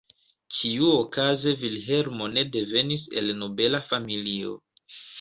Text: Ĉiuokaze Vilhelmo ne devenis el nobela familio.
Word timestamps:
Ĉiuokaze 0.59 1.53
Vilhelmo 1.61 2.31
ne 2.39 2.47
devenis 2.57 3.07
el 3.23 3.33
nobela 3.45 3.87
familio. 3.95 4.61